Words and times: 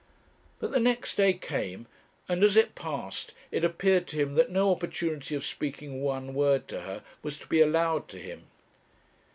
But 0.59 0.71
the 0.71 0.79
next 0.79 1.13
day 1.15 1.31
came, 1.33 1.85
and 2.27 2.43
as 2.43 2.57
it 2.57 2.73
passed, 2.73 3.35
it 3.51 3.63
appeared 3.63 4.07
to 4.07 4.15
him 4.17 4.33
that 4.33 4.49
no 4.49 4.71
opportunity 4.71 5.35
of 5.35 5.45
speaking 5.45 6.01
one 6.01 6.33
word 6.33 6.67
to 6.69 6.79
her 6.81 7.03
was 7.21 7.37
to 7.37 7.45
be 7.45 7.61
allowed 7.61 8.07
to 8.07 8.17
him. 8.17 8.47